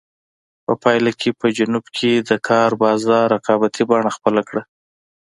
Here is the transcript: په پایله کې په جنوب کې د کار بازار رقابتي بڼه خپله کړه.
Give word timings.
په 0.65 0.73
پایله 0.83 1.11
کې 1.19 1.29
په 1.39 1.47
جنوب 1.57 1.85
کې 1.97 2.11
د 2.29 2.31
کار 2.47 2.69
بازار 2.83 3.25
رقابتي 3.35 3.83
بڼه 3.89 4.11
خپله 4.17 4.41
کړه. 4.49 4.61